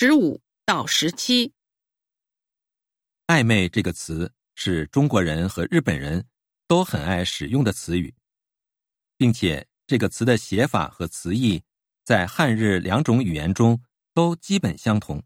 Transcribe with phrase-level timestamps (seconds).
[0.00, 1.52] 十五到十七，
[3.26, 6.24] 暧昧这个词是中国人和日本人
[6.68, 8.14] 都很爱使用的词语，
[9.16, 11.64] 并且这个词的写法和词义
[12.04, 13.82] 在汉日两种语言中
[14.14, 15.20] 都基本相同。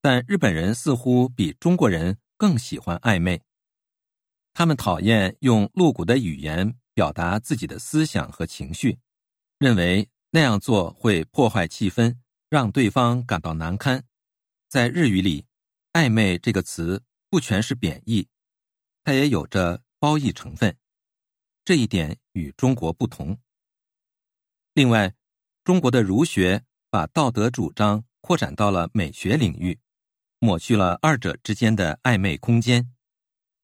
[0.00, 3.42] 但日本人似乎比中国人更喜欢暧昧，
[4.54, 8.98] 他们讨厌用露骨的语言表达自己的思想和情绪，
[9.58, 12.16] 认为那样做会破坏气氛。
[12.48, 14.04] 让对方感到难堪，
[14.68, 15.46] 在日语里
[15.92, 18.28] ，“暧昧”这个词不全是贬义，
[19.02, 20.76] 它也有着褒义成分，
[21.64, 23.38] 这一点与中国不同。
[24.72, 25.14] 另外，
[25.64, 29.80] 中国的儒学把道德主张扩展到了美学领域，
[30.38, 32.92] 抹去了二者之间的暧昧空间，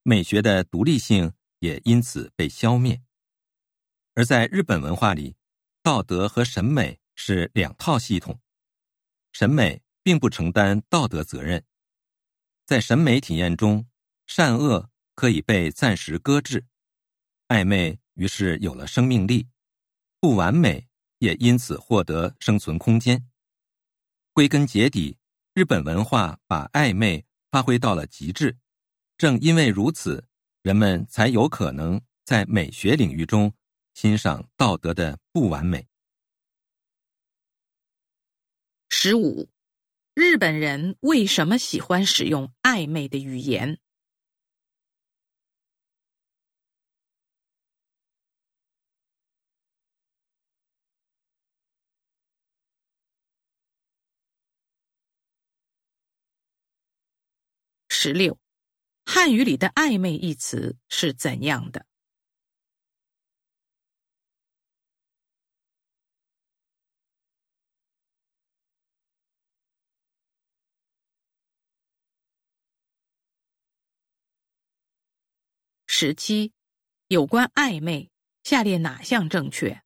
[0.03, 3.03] 美学的独立性也因此被消灭。
[4.15, 5.37] 而在日本文化里，
[5.83, 8.41] 道德和审美是两套系统。
[9.33, 11.65] 审美并不承担道德责任，
[12.67, 13.87] 在审美体验中，
[14.27, 16.67] 善恶可以被暂时搁置，
[17.49, 19.49] 暧昧于是有了生命力，
[20.21, 23.27] 不完美也因此获得生存空间。
[24.33, 25.19] 归根结底，
[25.53, 28.57] 日本文化把暧昧发挥到了极致，
[29.19, 30.25] 正因为如此，
[30.63, 33.53] 人们才有可能在美学领域中
[33.93, 35.90] 欣赏道德的不完美。
[39.03, 39.49] 十五，
[40.13, 43.79] 日本人为什么喜欢使用暧昧的语言？
[57.89, 58.39] 十六，
[59.07, 61.87] 汉语里的“暧昧”一词是怎样的？
[76.03, 76.55] 十七，
[77.09, 78.09] 有关暧昧，
[78.43, 79.83] 下列哪项正确？